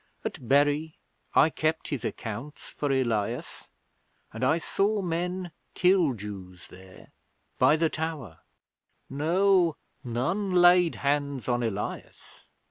At 0.25 0.47
Bury 0.47 0.97
I 1.35 1.51
kept 1.51 1.89
his 1.89 2.03
accounts 2.03 2.63
for 2.71 2.91
Elias, 2.91 3.69
and 4.33 4.43
I 4.43 4.57
saw 4.57 4.99
men 5.03 5.51
kill 5.75 6.13
Jews 6.13 6.69
there 6.69 7.11
by 7.59 7.75
the 7.75 7.87
tower. 7.91 8.39
No 9.11 9.75
none 10.03 10.53
laid 10.53 10.95
hands 10.95 11.47
on 11.47 11.61
Elias. 11.61 12.47